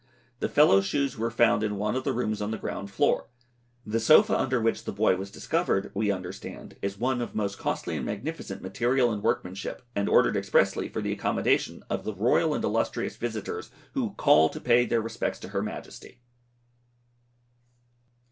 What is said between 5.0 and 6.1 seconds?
was discovered, we